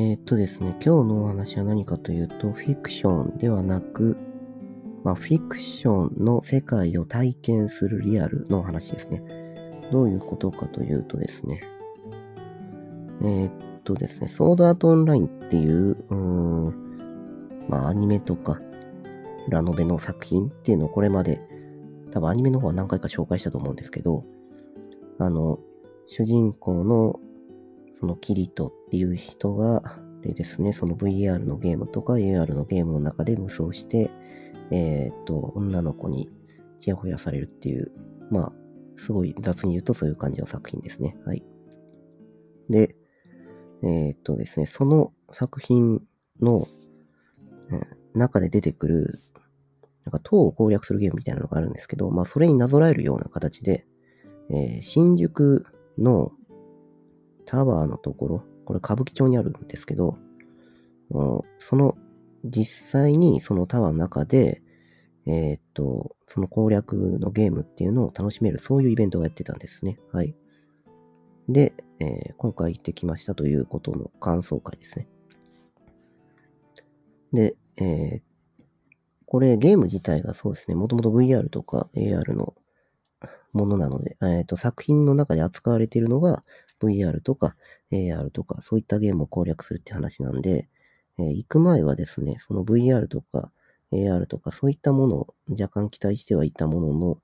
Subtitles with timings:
[0.00, 4.16] えーっとですね、今日のお話は何かというと、フィクションではなく、
[5.02, 9.24] まあ、フィクションの世界を体験するリアルの話ですね。
[9.90, 11.62] どういうことかというとですね、
[13.22, 16.14] えーっとですね、ソードアートオンラインっていう、うー
[16.70, 18.60] ん、まあ、アニメとか、
[19.48, 21.40] ラノベの作品っていうのをこれまで、
[22.12, 24.24] 多分アニメの方は何回か紹介したと思うんですけど、
[25.18, 25.58] あの、
[26.06, 27.18] 主人公の
[27.98, 29.82] そのキリトっていう人が、
[30.22, 34.10] でですね、その VR のゲームとか AR のゲームの中で無双して、
[34.70, 36.28] えーっと、女の子に
[36.76, 37.92] チヤホヤされるっていう、
[38.30, 38.52] まあ、
[38.96, 41.16] すごい雑に言うとそういう感じの作品ですね。
[41.24, 41.44] はい。
[42.68, 42.96] で、
[43.82, 46.00] えーっとですね、その作品
[46.40, 46.66] の、
[47.70, 49.20] うん中で出てくる、
[50.04, 53.86] なんか塔を攻略するゲームみたいなのがあるんですけど、まあ、それになぞらえるような形で、
[54.50, 55.66] えー新宿
[55.98, 56.30] の
[57.50, 60.18] タワーのところ、これ歌舞伎町にあるんですけど、
[61.58, 61.96] その、
[62.44, 64.60] 実際にそのタワーの中で、
[65.26, 69.98] えーっと、その攻略のゲームっていうのを楽しめる、そういうイベントをやってたんですね。
[70.12, 70.36] はい。
[71.48, 75.08] で、えー今回行ってきましたということの感想会ですね。
[77.32, 78.22] で、えー
[79.24, 82.54] これゲーム自体がそうですね、もともと VR とか AR の
[83.52, 86.42] ものなので、えっ、と、作品の中で扱われているのが
[86.80, 87.56] VR とか
[87.92, 90.68] AR とか、そういったゲームを攻略するって話なんで、
[91.18, 93.50] えー行く前はですね、その VR とか
[93.92, 97.18] AR とか、そういったものを若干期待してはいたものの、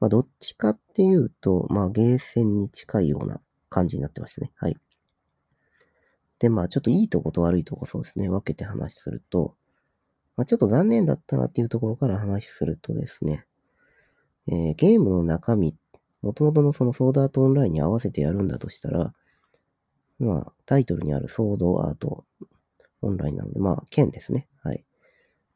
[0.00, 4.52] まあ、どっちかっていうと、まあ、ゲーセンに近いような感じになってましたね。
[4.56, 4.76] はい。
[6.38, 9.56] で、まあ、ちょっといいとこと悪いとこそうですね、分けて話すると、
[10.36, 13.44] まあ、ちょっと残念だったなっていうところから話するとですね、
[14.48, 15.74] えーゲームの中身、
[16.22, 19.12] 元々のそのソードアートオンラインに合わせてやるんだとしたら、
[20.18, 22.24] まあ、タイトルにあるソードアート
[23.02, 24.48] オンラインなので、まあ、剣ですね。
[24.62, 24.84] はい。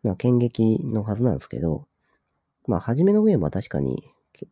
[0.03, 1.87] まあ、剣撃のはずなんですけど、
[2.67, 4.05] まあ、初めのゲームは確かに、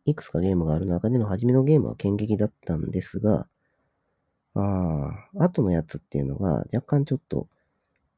[0.05, 3.47] いくつかゲームがある中での初めのゲームは剣撃だったんですが、
[4.53, 7.47] ああ、後のやつっていうのが若干ちょっと、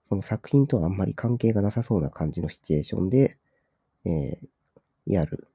[0.10, 3.38] その作品とはあんまり関係がなさそうな感じのシチュエーションで、
[4.06, 4.48] えー
[5.06, 5.50] やる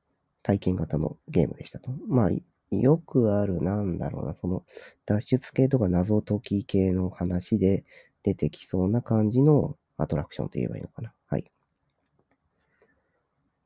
[0.48, 1.90] 体験型のゲームでしたと。
[2.08, 2.30] まあ、
[2.74, 4.64] よくある、なんだろうな、その、
[5.04, 7.84] 脱出系とか謎解き系の話で
[8.22, 11.12] 出てきそうな感じのアトラクションって言えばいいのかな。
[11.26, 11.52] はい。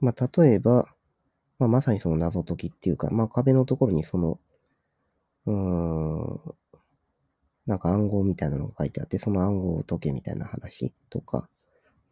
[0.00, 0.92] まあ、例えば、
[1.60, 4.40] まあ、まさにその謎解きっていうか、まあ、壁のところにその、
[5.46, 6.54] うーん、
[7.66, 11.48] なんか暗号みたいなのが書いてあって、その暗号を解けみたいな話とか。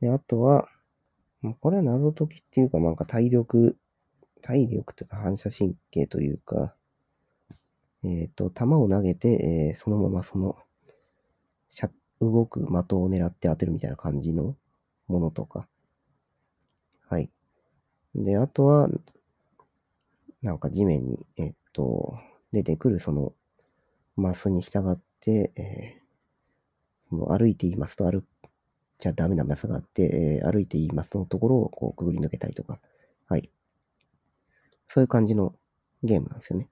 [0.00, 0.68] で、あとは、
[1.60, 3.76] これは謎解きっていうか、なんか体力、
[4.40, 6.74] 体力というか反射神経というか、
[8.04, 10.56] えっ、と、弾を投げて、えーそのままその、
[11.70, 11.90] シャ
[12.20, 14.56] 動く的を狙って当てるみたいな感じの
[15.06, 15.68] ものとか。
[17.08, 17.30] はい。
[18.14, 18.88] で、あとは、
[20.42, 22.18] なんか地面に、えっ、と、
[22.52, 23.34] 出てくるその、
[24.16, 26.00] マスに従って、えー
[27.10, 28.22] その歩いていますと歩
[28.96, 32.80] じゃダメなマスがあって、えー歩いていますのところをこうくぐり抜けたりとか。
[34.92, 35.54] そういう感じの
[36.02, 36.68] ゲームなんですよね。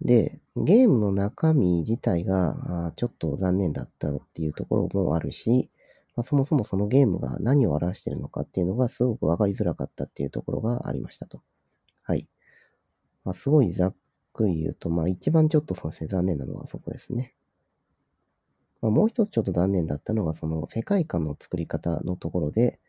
[0.00, 5.70] で、ゲームの中身自体があちょっと残念だったっていうところもあるし、
[6.16, 11.40] まあ、そもそもそのゲームが何を表してるのかっていうのがすごくわかりづらかったっていうところがありましたと。
[12.02, 12.28] はい。
[13.24, 13.96] まあ、すごいざっ
[14.32, 17.36] くり言うと、まあ一番ちょっとそうですね、残念なのはそこですね。
[18.82, 22.80] まあ、もう一つちょっと残念だったのが、その世界観の作り方のところで、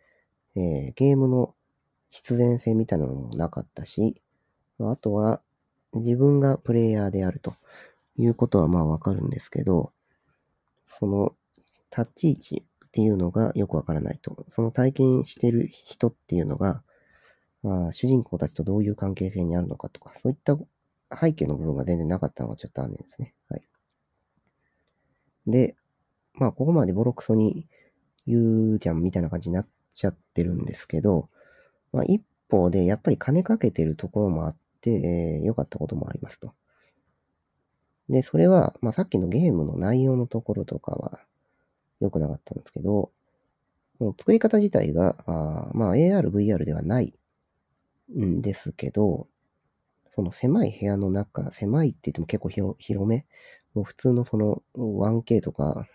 [0.56, 1.54] えーゲームの
[2.10, 4.22] 必然性みたいなのもなかったし、
[4.80, 5.42] あとは
[5.94, 7.56] 自分がプレイヤーであると
[8.18, 9.92] いうことはまあわかるんですけど、
[10.86, 11.34] その
[11.96, 14.46] 立ち位置っていうのがよくわからないと。
[14.50, 16.84] その体験してる人っていうのが、
[17.62, 20.58] まあ、主人公たちとどういう関係性にあるのかとか、そういった
[21.20, 23.34] 背景の部分が全然なかったのがちょっと残念ですね。
[23.50, 23.68] はい。
[25.46, 25.76] で、
[26.36, 27.68] まあ、ここまでボロクソに
[28.26, 31.30] 言うじゃんみたいな感じになっちゃってるんですけど、
[31.92, 36.54] まあ、一方で、やっぱり金かけてるところもあって、えー良かったこともありますと。
[38.10, 41.20] で、それは、まあ、さっきのゲームの内容のところとかは
[42.02, 43.12] 良くなかったんですけど、
[44.00, 47.14] もう作り方自体が、あまあ AR、VR ではない
[48.18, 49.28] んですけど、
[50.10, 53.26] その狭い部屋の中、狭いって言っても結構広広め、
[53.76, 55.88] もう普通のその 1K とか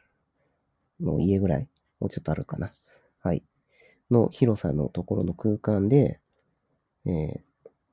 [1.01, 1.69] の家ぐらい、
[2.01, 2.73] もうちょっとあるかな。
[3.21, 3.45] はい。
[4.11, 6.21] の広さのところの空間で、
[7.07, 7.41] えー、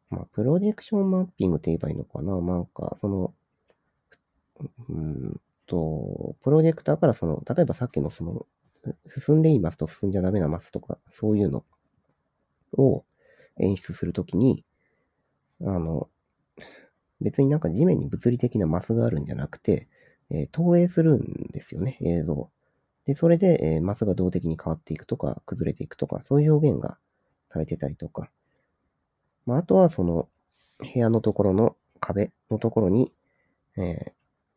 [0.10, 2.40] まあ、プロジェクションマッピングって言えばいいのかな？
[2.42, 3.34] なんか、その、
[4.90, 8.46] うんと、プロジェクターからその、例えばさっきのその、
[9.06, 11.64] 進んでいますと進んじゃダメなマスとか、そういうの
[12.74, 13.06] を
[13.58, 14.66] 演出するときに、
[15.62, 16.10] あの、
[17.22, 19.88] 別になんか地面に物理的なマスがあるんじゃなくて、
[20.30, 22.50] えー、投影するんですよね、映像。
[23.06, 26.98] で、それで、えー、マスが動的に変わっていくとか、崩れていくとか、そういう表現が
[27.50, 28.30] されてたりとか。
[29.46, 30.30] まあ、あとはその、
[30.80, 33.12] 部屋のところの壁のところに、
[33.78, 34.12] えー、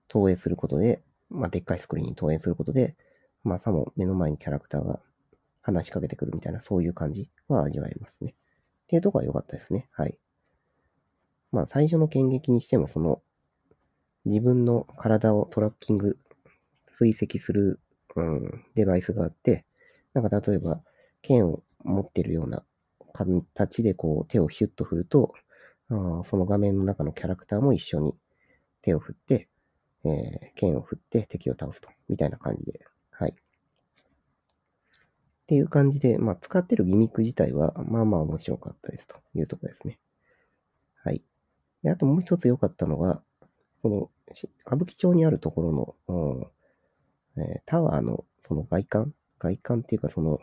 [0.08, 2.96] 投影することで、まあ、でっかいスクリーンに投影することで、
[3.42, 5.00] まあ、さも目の前にキャラクターが
[5.60, 8.34] 話しかけてくるみたいな、そういう感じは味わえますね。
[8.84, 9.88] っていうとこは良かったですね。
[9.92, 10.18] はい。
[11.52, 13.22] まあ、最初の剣撃にしても、その、
[14.24, 16.18] 自分の体をトラッキング、
[16.92, 17.80] 追跡する、
[18.16, 19.64] うん、デバイスがあって、
[20.12, 20.82] なんか例えば、
[21.22, 22.64] 剣を持ってるような
[23.12, 25.32] 形でこう手をヒュッと振ると、
[25.88, 28.14] あその画面の中のキャラクターも一緒に
[28.82, 29.48] 手を振って、
[30.04, 31.88] えー、剣を振って敵を倒すと。
[32.08, 32.80] みたいな感じで。
[33.10, 33.30] はい。
[33.30, 33.34] っ
[35.46, 39.98] ていう感じで、まあ、使ってるギミック自体は、まあまあ面白かったですというところですね。
[41.02, 41.22] はい。
[41.82, 43.22] で、あともう一つ良かったのが、
[43.82, 44.10] その、
[44.66, 46.50] 歌舞伎町にあるところの、
[47.36, 49.14] えー、タワーのその外観？
[49.38, 50.38] 外観っていうかその、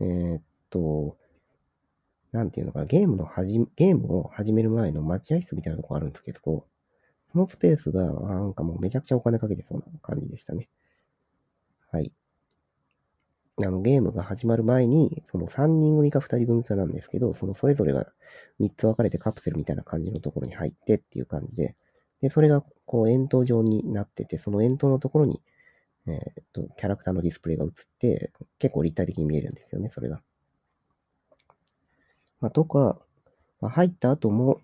[0.00, 1.16] えー、っと、
[2.32, 6.40] なんていうのか、ゲームのはじ、ゲームを始める前の待合室みたいなとこあるんですけど、
[7.32, 10.68] そのスペースが、なんかもうめちゃくちゃお金かけてそうな感じでしたね。
[11.90, 12.12] はい。
[13.62, 18.06] あの、ゲームが始まる前に、その3人組か2人組かなんですけど、そのそれぞれが
[18.60, 21.76] 3つ分かれてカプセルみたいな感じのところに入ってっていう感じで、
[22.20, 25.40] で、それがこう円筒状になってて、その円筒のところに、
[26.06, 30.20] え、っと、キャラクターのディスプレイが映って、結構立体的に見えるんですよね、それが。
[32.40, 32.98] まあ、とか、
[33.60, 34.60] まあ、入った後も、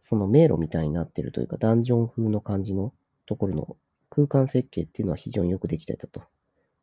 [0.00, 2.92] その迷路みたいになってるというか、ダンジョン風の感じの
[3.26, 3.76] ところの
[4.08, 6.22] 空間設計っていうのは非常によくできてたと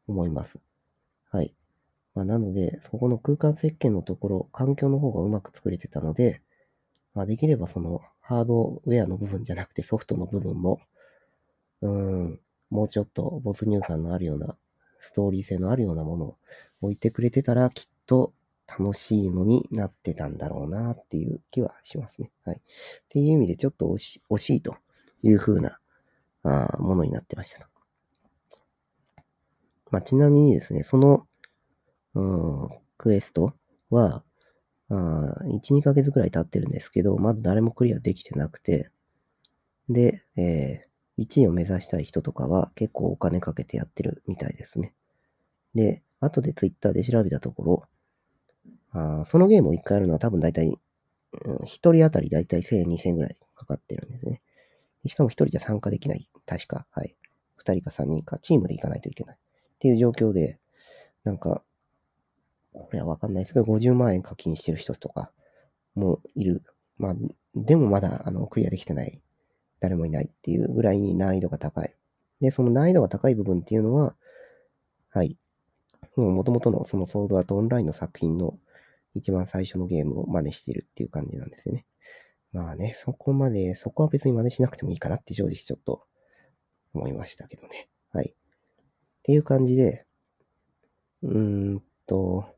[0.08, 0.60] 思います。
[1.32, 1.56] はい。
[2.14, 6.42] まあ、なので、そこの空間設計のところ、環境の方がうまく作れてたので、
[7.16, 10.80] まあ、できればそのハードウェアの部分じゃなくてソフトの部分も、
[11.82, 12.40] うん、
[12.72, 14.58] もうちょっと没入感のあるような、
[15.00, 16.38] ストーリー性のあるようなものを
[16.82, 18.34] 置いてくれてたら、きっと
[18.68, 22.32] 楽しいのになってたんだろうなっていう気はしますね。
[22.44, 22.56] はい。
[22.56, 22.62] っ
[23.10, 24.76] ていう意味でちょっと惜し惜しいと
[25.22, 25.80] いう風な
[26.44, 27.70] あものになってました。
[29.92, 31.28] まあ、ちなみにですね、その、
[32.16, 33.54] うん、クエスト
[33.92, 34.25] は、
[34.90, 38.92] あ1、2ヶ月くらい経ってるんですけど、まだ誰もクリアできてなくて、
[39.90, 44.94] で、えー、1位を目指したい人とかは結構お金かけてやってるみたいですね。
[45.74, 47.84] で、後でツイッターで調べたところ、
[48.92, 54.42] あそのゲームを1回やるのは多分大体、うん、1人当たり大体1000円、2000円ぐらいかかってるんですね。
[55.06, 56.30] しかも1人じゃ参加できない。
[56.46, 56.86] 確か。
[56.92, 57.16] はい。
[57.64, 59.36] 2人か3人か、チームで行かないといけない。
[59.36, 59.40] っ
[59.80, 60.60] ていう状況で、
[61.24, 61.64] なんか、
[62.84, 65.32] これはわかんないですけど、50万円課金してる人とか
[65.96, 66.64] もいる。
[66.98, 67.16] まあ、
[67.56, 69.22] でもまだ、あの、クリアできてない。
[69.80, 71.94] 誰もいないっていうぐらいに難易度が高い。
[72.42, 74.16] で、その難易度が高い部分っていうのは、
[75.10, 75.38] はい。
[76.16, 78.58] もともとのそのソードアートオンラインの作品の
[79.14, 81.86] 一番最初のゲームを真似しているっていう感じなんですよね。
[82.52, 86.06] まあね、そこまで、そこは別に真似しなくてもいいかなって正直ちょっと
[86.94, 87.90] 思いましたけどね。
[88.12, 88.30] はい。
[88.30, 88.34] っ
[89.24, 90.06] ていう感じで、
[91.22, 92.55] うーんと、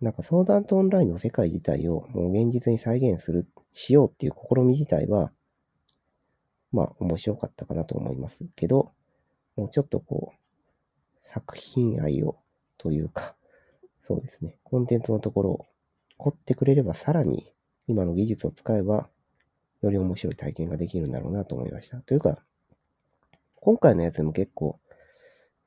[0.00, 5.30] なんかソーダートオンラインの世界自体をもう現実に再現する、しようっていう試み自体は、
[6.72, 8.92] まあ面白かったかなと思いますけど、
[9.56, 10.38] もうちょっとこう、
[11.20, 12.38] 作品愛を
[12.78, 13.36] というか、
[14.06, 14.56] そうですね。
[14.64, 15.66] コンテンツのところを
[16.16, 17.52] 凝ってくれればさらに
[17.86, 19.08] 今の技術を使えば
[19.82, 21.98] より面白い体験ができるんだろうなと思いました。
[21.98, 22.42] というか、
[23.56, 24.80] 今回のやつも結構、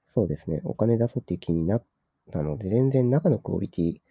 [0.07, 1.85] そうですね、お金出そうっていう気になっ
[2.31, 4.01] たので、全然中のクオリティ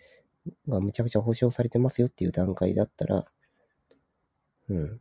[0.69, 3.27] がむちゃくちゃ保証されてますよっていう段階だったら、
[4.69, 5.01] うん。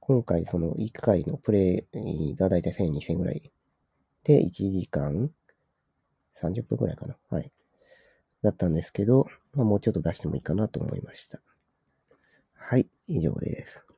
[0.00, 3.52] 今回その1回のプレイがだいたい1000、2000ぐらい
[4.24, 5.30] で1時間
[6.34, 7.16] 30分ぐらいかな。
[7.28, 7.52] はい。
[8.42, 11.40] だったんですけど、まあ、もうちょっと出してもいいかなと思いました。
[12.54, 13.89] はい、以上です。